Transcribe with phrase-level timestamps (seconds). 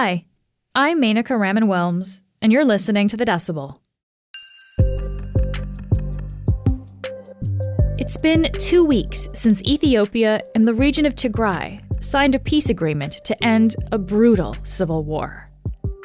[0.00, 0.26] Hi,
[0.76, 3.80] I'm Menaka Raman Wilms, and you're listening to The Decibel.
[7.98, 13.14] It's been two weeks since Ethiopia and the region of Tigray signed a peace agreement
[13.24, 15.50] to end a brutal civil war.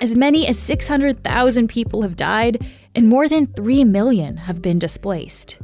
[0.02, 2.66] As many as 600,000 people have died,
[2.96, 5.60] and more than 3 million have been displaced.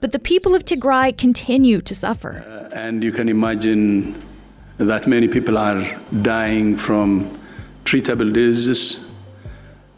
[0.00, 2.44] But the people of Tigray continue to suffer.
[2.46, 4.14] Uh, and you can imagine
[4.78, 5.84] that many people are
[6.22, 7.36] dying from
[7.86, 9.08] treatable diseases.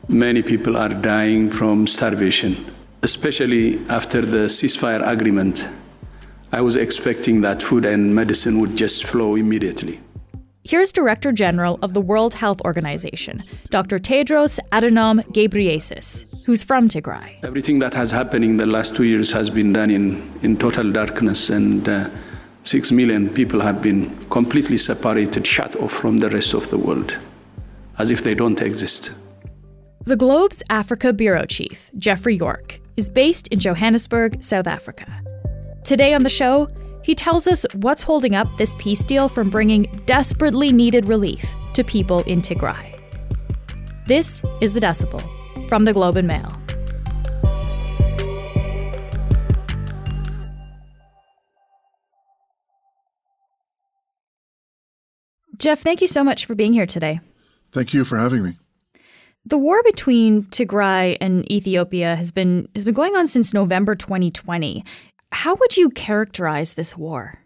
[0.09, 2.57] Many people are dying from starvation,
[3.03, 5.67] especially after the ceasefire agreement.
[6.53, 10.01] I was expecting that food and medicine would just flow immediately.
[10.65, 13.99] Here's Director General of the World Health Organization, Dr.
[13.99, 17.43] Tedros Adhanom Ghebreyesus, who's from Tigray.
[17.43, 20.93] Everything that has happened in the last two years has been done in, in total
[20.93, 22.11] darkness, and uh,
[22.65, 27.17] six million people have been completely separated, shut off from the rest of the world,
[27.99, 29.13] as if they don't exist.
[30.05, 35.23] The Globe's Africa Bureau Chief, Geoffrey York, is based in Johannesburg, South Africa.
[35.85, 36.69] Today on the show,
[37.03, 41.85] he tells us what's holding up this peace deal from bringing desperately needed relief to
[41.85, 42.99] people in Tigray.
[44.07, 45.23] This is The Decibel
[45.69, 46.55] from the Globe and Mail.
[55.59, 57.21] Jeff, thank you so much for being here today.
[57.73, 58.57] Thank you for having me.
[59.45, 64.85] The war between Tigray and Ethiopia has been has been going on since November 2020.
[65.33, 67.41] How would you characterize this war?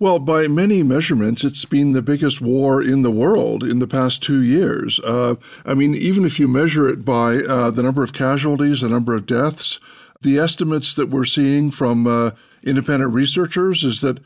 [0.00, 4.22] Well, by many measurements, it's been the biggest war in the world in the past
[4.22, 5.00] two years.
[5.00, 8.88] Uh, I mean, even if you measure it by uh, the number of casualties, the
[8.88, 9.80] number of deaths,
[10.20, 12.30] the estimates that we're seeing from uh,
[12.62, 14.20] independent researchers is that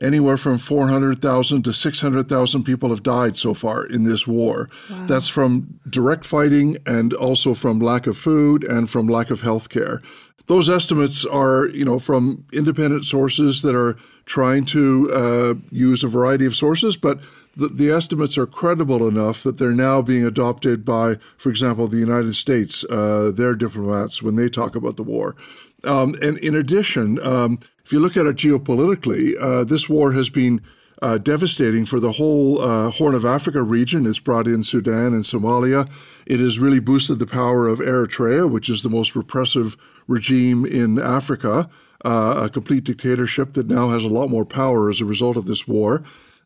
[0.00, 4.68] anywhere from 400,000 to 600,000 people have died so far in this war.
[4.90, 5.06] Wow.
[5.06, 9.68] That's from direct fighting and also from lack of food and from lack of health
[9.68, 10.02] care.
[10.46, 13.96] Those estimates are, you know, from independent sources that are
[14.26, 17.20] trying to uh, use a variety of sources, but
[17.56, 21.96] the, the, estimates are credible enough that they're now being adopted by, for example, the
[21.96, 25.34] United States, uh, their diplomats when they talk about the war.
[25.84, 30.28] Um, and in addition, um, if you look at it geopolitically, uh, this war has
[30.28, 30.60] been
[31.02, 34.06] uh, devastating for the whole uh, Horn of Africa region.
[34.06, 35.88] It's brought in Sudan and Somalia.
[36.26, 39.76] It has really boosted the power of Eritrea, which is the most repressive
[40.08, 41.70] regime in Africa,
[42.04, 45.46] uh, a complete dictatorship that now has a lot more power as a result of
[45.46, 46.02] this war.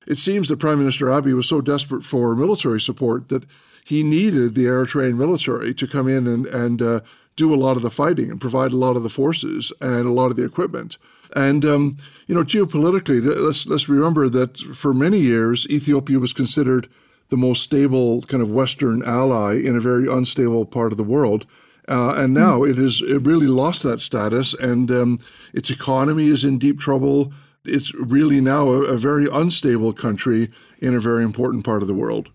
[0.06, 3.46] It seems that Prime Minister Abiy was so desperate for military support that
[3.82, 7.00] he needed the Eritrean military to come in and, and uh,
[7.34, 10.12] do a lot of the fighting and provide a lot of the forces and a
[10.12, 10.98] lot of the equipment.
[11.34, 11.96] And um,
[12.26, 16.88] you know, geopolitically, let's let's remember that for many years Ethiopia was considered
[17.28, 21.46] the most stable kind of Western ally in a very unstable part of the world.
[21.88, 22.70] Uh, and now mm.
[22.70, 25.18] it is it really lost that status, and um,
[25.52, 27.32] its economy is in deep trouble.
[27.64, 31.94] It's really now a, a, very unstable country in a very important part of the
[31.94, 32.30] world.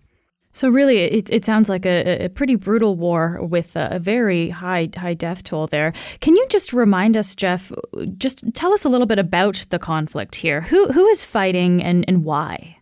[0.56, 4.48] So really, it, it sounds like a, a pretty brutal war with a, a, very
[4.48, 5.92] high high death toll there.
[6.20, 7.70] Can you just remind us, Jeff?
[8.16, 10.62] Just tell us a little bit about the conflict here.
[10.62, 12.78] Who who is fighting and, and why?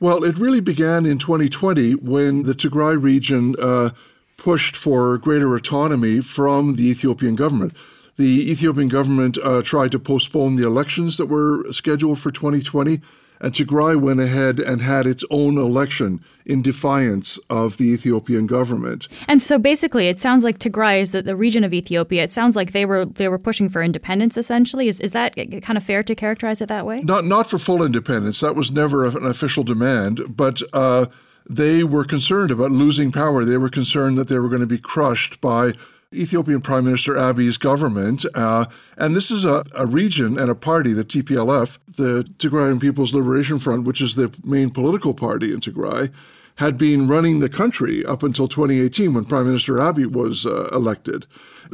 [0.00, 3.54] Well, it really began in 2020 when the Tigray region.
[3.60, 3.90] Uh,
[4.38, 7.74] pushed for greater autonomy from the Ethiopian government.
[8.16, 13.02] The Ethiopian government uh, tried to postpone the elections that were scheduled for 2020,
[13.40, 19.08] and Tigray went ahead and had its own election in defiance of the Ethiopian government.
[19.28, 22.24] And so basically it sounds like Tigray is the, the region of Ethiopia.
[22.24, 24.88] It sounds like they were they were pushing for independence essentially.
[24.88, 27.00] Is is that kind of fair to characterize it that way?
[27.02, 28.40] Not not for full independence.
[28.40, 31.06] That was never an official demand, but uh,
[31.48, 33.44] they were concerned about losing power.
[33.44, 35.72] They were concerned that they were going to be crushed by
[36.12, 38.24] Ethiopian Prime Minister Abiy's government.
[38.34, 38.66] Uh,
[38.96, 43.60] and this is a, a, region and a party, the TPLF, the Tigrayan People's Liberation
[43.60, 46.12] Front, which is the main political party in Tigray,
[46.56, 51.26] had been running the country up until 2018 when Prime Minister Abiy was uh, elected.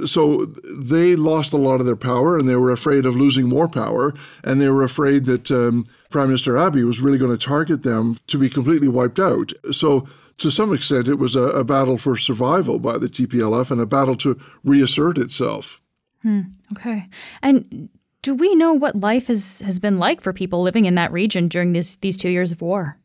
[0.05, 3.69] So they lost a lot of their power and they were afraid of losing more
[3.69, 4.13] power.
[4.45, 8.19] And they were afraid that um, Prime Minister Abiy was really going to target them
[8.27, 9.55] to be completely wiped out.
[9.73, 10.07] So,
[10.39, 13.87] to some extent, it was a, a battle for survival by the TPLF and a
[13.87, 15.81] battle to reassert itself.
[16.23, 16.43] Hmm,
[16.73, 17.09] okay.
[17.43, 17.89] And
[18.23, 21.49] do we know what life has, has been like for people living in that region
[21.49, 22.99] during this, these two years of war?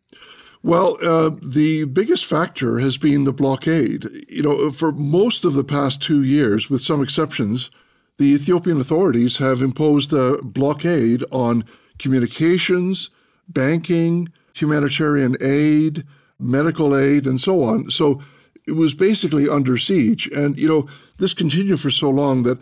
[0.64, 4.08] Well, uh, the biggest factor has been the blockade.
[4.30, 7.72] You know, for most of the past two years, with some exceptions,
[8.18, 11.66] the Ethiopian authorities have imposed a blockade on
[11.98, 13.10] communications,
[13.48, 16.04] banking, humanitarian aid,
[16.42, 17.90] medical aid, and so on.
[17.90, 18.22] So
[18.68, 20.28] it was basically under siege.
[20.28, 22.60] And, you know, this continued for so long that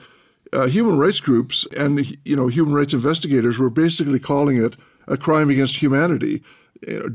[0.51, 4.75] uh, human rights groups and, you know, human rights investigators were basically calling it
[5.07, 6.43] a crime against humanity,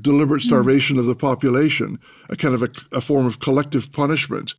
[0.01, 0.49] deliberate hmm.
[0.49, 1.01] starvation mm.
[1.01, 4.55] of the population, a kind of a, a form of collective punishment.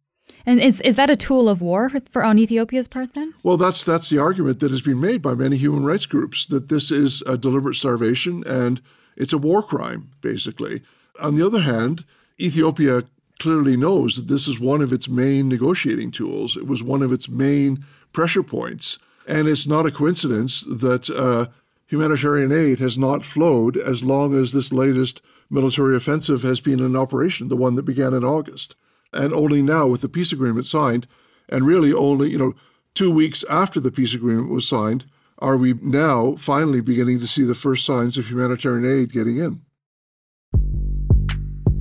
[0.45, 3.33] And is is that a tool of war for on Ethiopia's part then?
[3.43, 6.69] Well, that's that's the argument that has been made by many human rights groups that
[6.69, 8.81] this is a deliberate starvation and
[9.15, 10.81] it's a war crime basically.
[11.21, 12.06] On the other hand,
[12.39, 13.03] Ethiopia
[13.39, 16.56] clearly knows that this is one of its main negotiating tools.
[16.56, 18.97] It was one of its main pressure points,
[19.27, 21.47] and it's not a coincidence that uh,
[21.88, 26.95] humanitarian aid has not flowed as long as this latest military offensive has been in
[26.95, 28.75] operation, the one that began in August
[29.15, 31.07] and only now with the peace agreement signed,
[31.50, 32.53] and really only, you know,
[32.94, 35.06] two weeks after the peace agreement was signed,
[35.39, 39.62] are we now finally beginning to see the first signs of humanitarian aid getting in.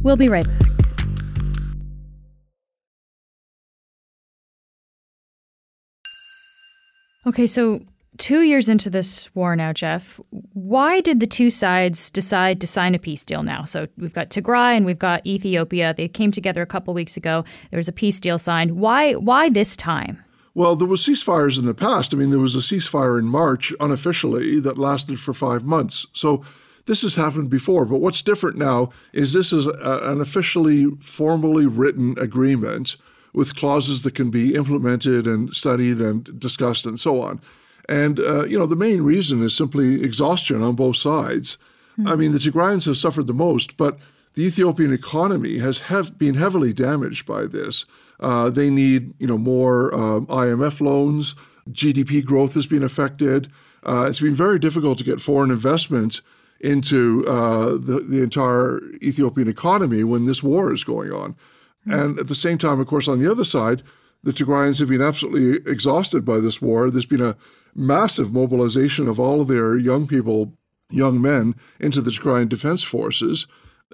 [0.05, 0.61] We'll be right back.
[7.27, 7.81] Okay, so
[8.19, 10.21] two years into this war now, Jeff,
[10.53, 13.65] why did the two sides decide to sign a peace deal now?
[13.65, 15.95] So we've got Tigray and we've got Ethiopia.
[15.97, 17.43] They came together a couple weeks ago.
[17.71, 18.73] There was a peace deal signed.
[18.73, 19.15] Why?
[19.15, 20.23] Why this time?
[20.53, 22.13] Well, there were ceasefires in the past.
[22.13, 26.07] I mean, there was a ceasefire in March unofficially that lasted for five months.
[26.13, 26.45] So
[26.87, 27.85] this has happened before.
[27.85, 32.97] But what's different now is this is a, an officially, formally written agreement
[33.33, 37.41] with clauses that can be implemented and studied and discussed and so on.
[37.89, 41.59] And, uh, you know, the main reason is simply exhaustion on both sides.
[41.99, 42.09] Mm-hmm.
[42.09, 43.99] I mean, the Tigrayans have suffered the most, but
[44.35, 47.87] the Ethiopian economy has have been heavily damaged by this.
[48.21, 51.35] Uh, they need, you know, more um, IMF loans.
[51.71, 53.51] GDP growth has been affected.
[53.85, 56.21] Uh, it's been very difficult to get foreign investment
[56.65, 61.35] into uh, the, the entire Ethiopian economy when this war is going on.
[61.87, 61.93] Mm-hmm.
[61.93, 63.83] And at the same time, of course, on the other side,
[64.23, 66.91] the Tigrayans have been absolutely exhausted by this war.
[66.91, 67.37] There's been a
[67.75, 70.55] massive mobilization of all of their young people,
[70.91, 73.47] young men, into the Tigrayan Defense Forces.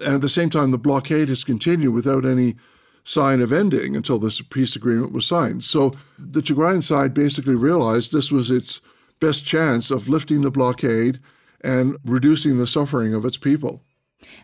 [0.05, 2.55] And at the same time, the blockade has continued without any
[3.03, 5.65] sign of ending until this peace agreement was signed.
[5.65, 8.79] So the Tigrayan side basically realized this was its
[9.19, 11.19] best chance of lifting the blockade
[11.63, 13.81] and reducing the suffering of its people.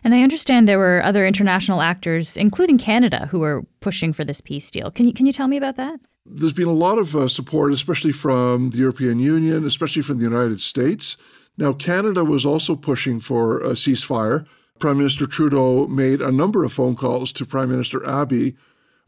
[0.02, 4.40] And I understand there were other international actors, including Canada, who were pushing for this
[4.40, 4.90] peace deal.
[4.90, 6.00] Can you can you tell me about that?
[6.26, 10.24] There's been a lot of uh, support, especially from the European Union, especially from the
[10.24, 11.16] United States.
[11.56, 14.46] Now, Canada was also pushing for a ceasefire.
[14.78, 18.56] Prime Minister Trudeau made a number of phone calls to Prime Minister Abiy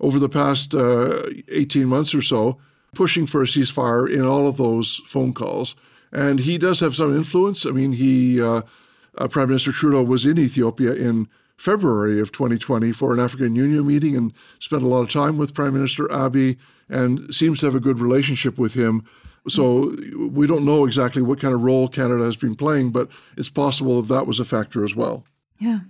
[0.01, 2.59] over the past uh, 18 months or so,
[2.95, 5.77] pushing for a ceasefire in all of those phone calls.
[6.13, 7.65] And he does have some influence.
[7.65, 8.63] I mean, he, uh,
[9.19, 13.87] uh, Prime Minister Trudeau was in Ethiopia in February of 2020 for an African Union
[13.87, 16.57] meeting and spent a lot of time with Prime Minister Abiy
[16.89, 19.05] and seems to have a good relationship with him.
[19.49, 23.49] So we don't know exactly what kind of role Canada has been playing, but it's
[23.49, 25.25] possible that that was a factor as well.
[25.59, 25.81] Yeah.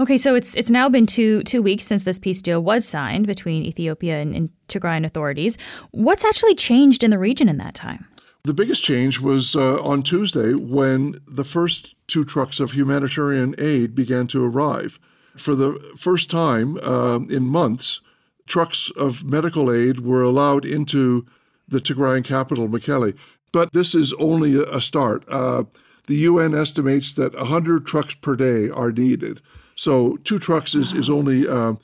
[0.00, 3.26] Okay, so it's it's now been two two weeks since this peace deal was signed
[3.26, 5.56] between Ethiopia and, and Tigrayan authorities.
[5.92, 8.06] What's actually changed in the region in that time?
[8.42, 13.94] The biggest change was uh, on Tuesday when the first two trucks of humanitarian aid
[13.94, 14.98] began to arrive.
[15.36, 18.00] For the first time uh, in months,
[18.46, 21.26] trucks of medical aid were allowed into
[21.68, 23.14] the Tigrayan capital, Mekele.
[23.52, 25.24] But this is only a start.
[25.28, 25.64] Uh,
[26.06, 29.42] the UN estimates that 100 trucks per day are needed.
[29.76, 31.74] So two trucks is, is only, uh,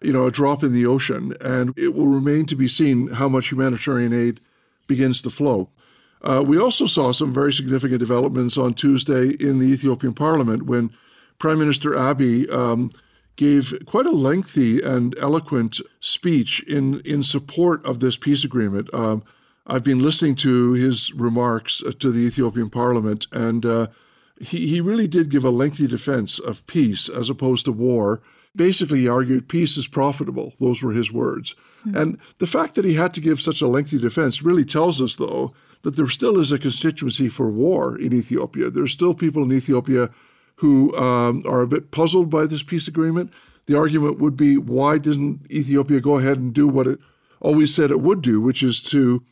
[0.00, 3.28] you know, a drop in the ocean, and it will remain to be seen how
[3.28, 4.40] much humanitarian aid
[4.86, 5.70] begins to flow.
[6.22, 10.90] Uh, we also saw some very significant developments on Tuesday in the Ethiopian parliament when
[11.38, 12.90] Prime Minister Abiy um,
[13.36, 18.88] gave quite a lengthy and eloquent speech in, in support of this peace agreement.
[18.94, 19.22] Um,
[19.66, 23.86] I've been listening to his remarks uh, to the Ethiopian parliament, and uh,
[24.40, 28.20] he, he really did give a lengthy defense of peace as opposed to war.
[28.54, 30.52] Basically, he argued peace is profitable.
[30.60, 31.54] Those were his words.
[31.86, 31.96] Mm-hmm.
[31.96, 35.16] And the fact that he had to give such a lengthy defense really tells us,
[35.16, 35.54] though,
[35.84, 38.70] that there still is a constituency for war in Ethiopia.
[38.70, 40.10] There are still people in Ethiopia
[40.56, 43.30] who um, are a bit puzzled by this peace agreement.
[43.66, 46.98] The argument would be why didn't Ethiopia go ahead and do what it
[47.40, 49.22] always said it would do, which is to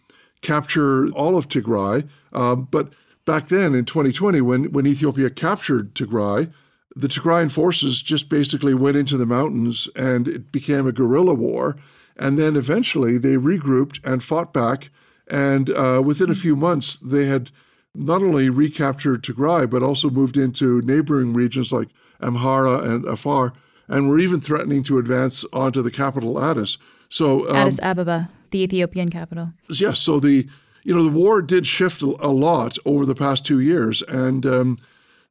[0.43, 2.07] capture all of Tigray?
[2.35, 2.93] Um, but
[3.25, 6.53] back then in 2020, when, when Ethiopia captured Tigray,
[6.95, 11.77] the Tigrayan forces just basically went into the mountains and it became a guerrilla war.
[12.15, 14.91] And then eventually they regrouped and fought back.
[15.29, 17.51] And uh, within a few months, they had
[17.95, 21.89] not only recaptured Tigray, but also moved into neighboring regions like
[22.21, 23.53] Amhara and Afar.
[23.89, 26.79] and were even threatening to advance onto the capital Addis.
[27.09, 29.53] So um, Addis Ababa, the Ethiopian capital.
[29.69, 29.99] Yes.
[29.99, 30.49] So the
[30.83, 34.79] you know the war did shift a, lot over the past two years, and um,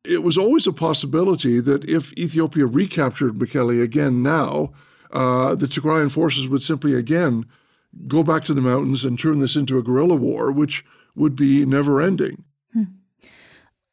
[0.03, 4.71] it was always a possibility that if Ethiopia recaptured Mekele again now,
[5.12, 7.45] uh, the Tigrayan forces would simply again
[8.07, 11.65] go back to the mountains and turn this into a guerrilla war, which would be
[11.65, 12.43] never ending.
[12.74, 12.83] Hmm.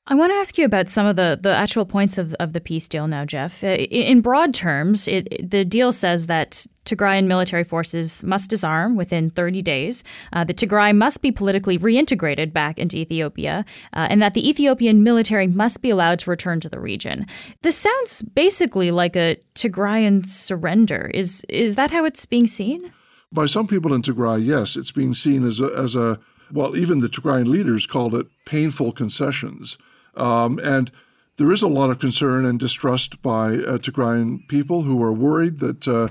[0.06, 2.60] I want to ask you about some of the, the actual points of, of the
[2.60, 3.62] peace deal now, Jeff.
[3.62, 9.60] In broad terms, it, the deal says that Tigrayan military forces must disarm within 30
[9.60, 10.02] days,
[10.32, 15.02] uh, that Tigray must be politically reintegrated back into Ethiopia, uh, and that the Ethiopian
[15.02, 17.26] military must be allowed to return to the region.
[17.60, 21.10] This sounds basically like a Tigrayan surrender.
[21.12, 22.92] Is, is that how it's being seen?
[23.30, 26.18] By some people in Tigray, yes, it's being seen as a, as a
[26.50, 29.76] well, even the Tigrayan leaders called it painful concessions.
[30.16, 30.90] Um, and
[31.37, 35.58] there is a lot of concern and distrust by uh, Tigrayan people who are worried
[35.61, 36.08] that uh,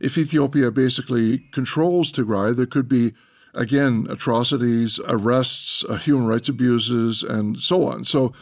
[0.00, 3.12] if Ethiopia basically controls Tigray, there could be,
[3.52, 8.04] again, atrocities, arrests, uh, human rights abuses, and so on.
[8.04, 8.32] So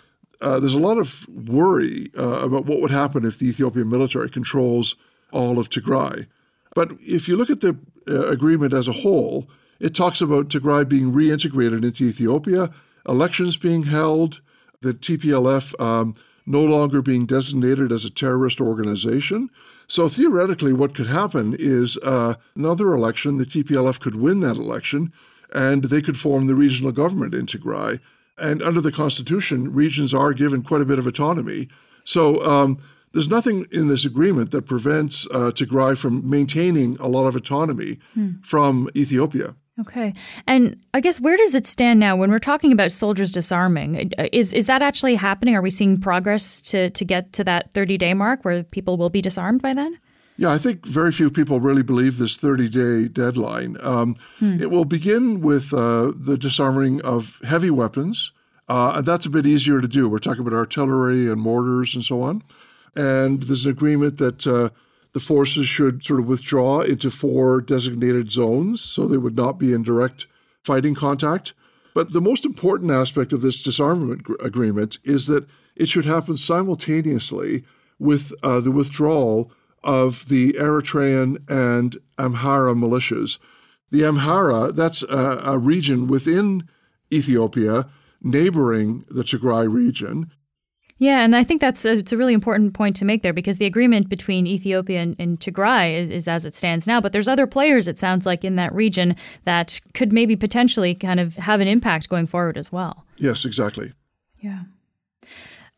[0.41, 4.31] uh, there's a lot of worry uh, about what would happen if the Ethiopian military
[4.31, 4.95] controls
[5.33, 6.27] all of Tigray.
[6.75, 9.49] But if you look at the uh, agreement as a whole,
[9.81, 12.71] it talks about Tigray being reintegrated into Ethiopia,
[13.09, 14.41] elections being held,
[14.81, 16.15] the TPLF um,
[16.47, 19.51] no longer being designated as a terrorist organization.
[19.87, 25.13] So theoretically, what could happen is uh, another election, the TPLF could win that election,
[25.53, 28.01] and they could form the regional government in Tigray.
[28.37, 31.69] And under the Constitution, regions are given quite a bit of autonomy.
[32.05, 32.79] So um,
[33.13, 37.99] there's nothing in this agreement that prevents uh, Tigray from maintaining a lot of autonomy
[38.15, 38.33] hmm.
[38.43, 39.55] from Ethiopia.
[39.81, 40.13] Okay.
[40.47, 44.13] And I guess where does it stand now when we're talking about soldiers disarming?
[44.33, 45.55] Is is that actually happening?
[45.55, 49.11] Are we seeing progress to, to get to that 30 day mark where people will
[49.11, 49.99] be disarmed by then?
[50.37, 53.77] Yeah, I think very few people really believe this 30 day deadline.
[53.81, 54.61] Um, hmm.
[54.61, 58.33] It will begin with uh, the disarming of heavy weapons.
[58.69, 60.09] Uh, and that's a bit easier to do.
[60.09, 62.43] We're talking about artillery and mortars and so on.
[62.95, 64.71] And there's an agreement that uh,
[65.13, 69.73] the forces should sort of withdraw into four designated zones so they would not be
[69.73, 70.27] in direct
[70.63, 71.55] fighting contact.
[71.95, 77.65] But the most important aspect of this disarmament agreement is that it should happen simultaneously
[77.99, 79.51] with uh, the withdrawal
[79.83, 83.39] of the Eritrean and Amhara militias.
[83.91, 86.69] The Amhara, that's a, a region within
[87.13, 87.89] Ethiopia
[88.21, 90.31] neighboring the Tigray region.
[91.01, 93.59] Yeah, and I think that's a, it's a really important point to make there because
[93.59, 97.01] the agreement between Ethiopia and, and Tigray is, is, as it stands now.
[97.01, 99.15] But there's other players, it sounds like, in that region
[99.45, 103.05] that could maybe potentially kind of have an impact going forward as well.
[103.17, 103.93] Yes, exactly.
[104.41, 104.63] Yeah.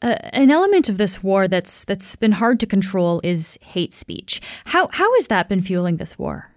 [0.02, 4.40] Uh, an element of this war that's that's been hard to control is hate speech.
[4.64, 6.50] How how has that been fueling this war?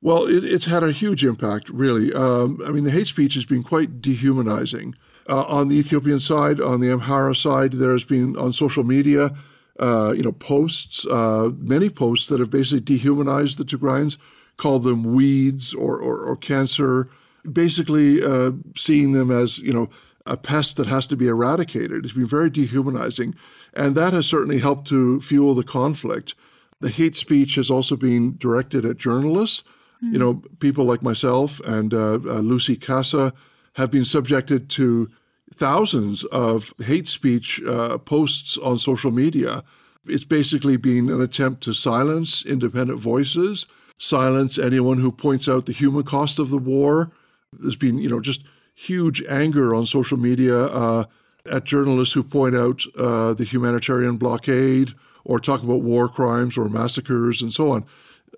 [0.00, 2.12] Well, it, it's had a huge impact, really.
[2.12, 4.96] Um, I mean, the hate speech has been quite dehumanizing.
[5.28, 9.30] Uh, on the Ethiopian side, on the Amhara side, there has been on social media,
[9.78, 14.18] uh, you know, posts, uh, many posts that have basically dehumanized the Tigrayans,
[14.56, 17.08] called them weeds or, or, or cancer,
[17.50, 19.88] basically uh, seeing them as, you know,
[20.26, 22.04] a pest that has to be eradicated.
[22.04, 23.34] It's been very dehumanizing.
[23.74, 26.34] And that has certainly helped to fuel the conflict.
[26.80, 29.62] The hate speech has also been directed at journalists.
[30.02, 30.12] Mm-hmm.
[30.12, 33.32] You know, people like myself and uh, uh, Lucy Kassa,
[33.74, 35.08] have been subjected to
[35.54, 39.62] thousands of hate speech uh, posts on social media.
[40.06, 43.66] It's basically been an attempt to silence independent voices,
[43.98, 47.12] silence anyone who points out the human cost of the war.
[47.52, 48.42] There's been, you know, just
[48.74, 51.04] huge anger on social media uh,
[51.50, 56.68] at journalists who point out uh, the humanitarian blockade or talk about war crimes or
[56.68, 57.84] massacres and so on.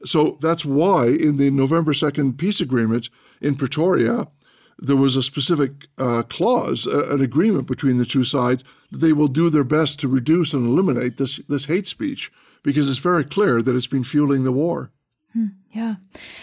[0.04, 3.08] So that's why in the November 2nd peace agreement
[3.40, 4.28] in Pretoria,
[4.78, 9.28] there was a specific uh, clause, an agreement between the two sides that they will
[9.28, 13.62] do their best to reduce and eliminate this this hate speech because it's very clear
[13.62, 14.90] that it's been fueling the war.
[15.34, 15.96] Hmm, yeah.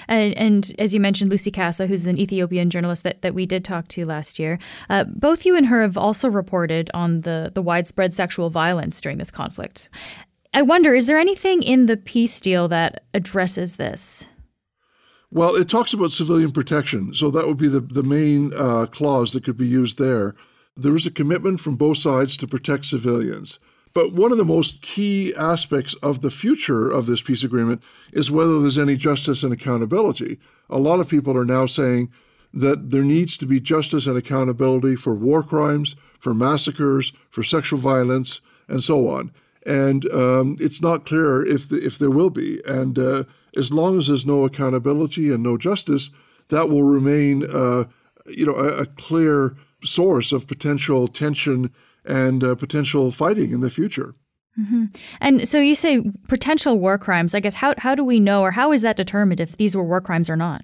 [0.07, 3.63] And, and, as you mentioned, Lucy Kassa, who's an Ethiopian journalist that, that we did
[3.63, 4.59] talk to last year,
[4.89, 9.17] uh, both you and her have also reported on the, the widespread sexual violence during
[9.17, 9.87] this conflict.
[10.53, 14.25] I wonder, is there anything in the peace deal that addresses this?
[15.33, 19.31] Well, it talks about civilian protection, so that would be the, the main uh, clause
[19.31, 20.35] that could be used there.
[20.75, 23.57] There is a commitment from both sides to protect civilians.
[23.93, 28.29] But one of the most key aspects of the future of this peace agreement is
[28.29, 30.37] whether there's any justice and accountability.
[30.69, 32.11] A lot of people are now saying
[32.53, 37.79] that there needs to be justice and accountability for war crimes, for massacres, for sexual
[37.79, 39.31] violence, and so on.
[39.65, 42.61] And um, it's not clear if the, if there will be.
[42.65, 43.23] And uh,
[43.55, 46.09] as long as there's no accountability and no justice,
[46.49, 47.85] that will remain, uh,
[48.27, 51.71] you know, a, a, clear source of potential tension
[52.05, 54.15] and uh, potential fighting in the future.
[54.59, 54.85] Mm-hmm.
[55.21, 57.33] And so you say potential war crimes.
[57.33, 59.83] I guess how how do we know, or how is that determined if these were
[59.83, 60.63] war crimes or not?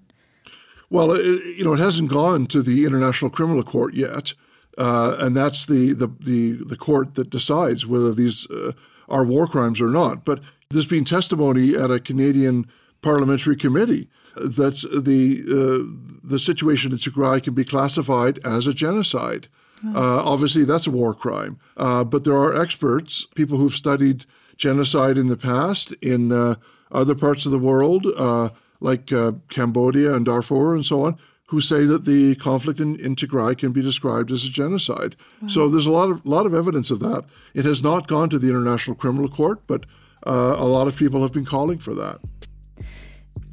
[0.89, 4.33] Well, it, you know, it hasn't gone to the International Criminal Court yet,
[4.77, 8.71] uh, and that's the, the the the court that decides whether these uh,
[9.09, 10.25] are war crimes or not.
[10.25, 12.67] But there's been testimony at a Canadian
[13.01, 19.47] parliamentary committee that the uh, the situation in Tigray can be classified as a genocide.
[19.85, 21.59] Uh, obviously, that's a war crime.
[21.75, 24.25] Uh, but there are experts, people who've studied
[24.57, 26.55] genocide in the past in uh,
[26.91, 31.17] other parts of the world, uh, like uh, Cambodia and Darfur and so on,
[31.47, 35.15] who say that the conflict in, in Tigray can be described as a genocide.
[35.41, 35.47] Wow.
[35.47, 37.25] So there's a lot of lot of evidence of that.
[37.53, 39.85] It has not gone to the International Criminal Court, but
[40.25, 42.19] uh, a lot of people have been calling for that.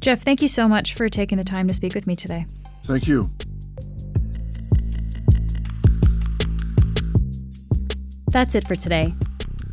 [0.01, 2.45] Jeff, thank you so much for taking the time to speak with me today.
[2.83, 3.31] Thank you.
[8.29, 9.13] That's it for today.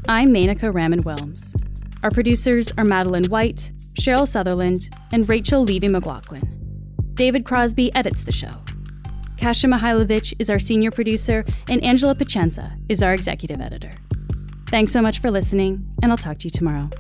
[0.09, 1.61] I'm Menaka Raman Wilms.
[2.05, 6.51] Our producers are Madeline White, Cheryl Sutherland, and Rachel Levy McLaughlin.
[7.23, 8.52] David Crosby edits the show.
[9.37, 13.95] Kasia Mihailovic is our senior producer, and Angela Pacienza is our executive editor.
[14.71, 16.91] Thanks so much for listening, and I'll talk to you tomorrow.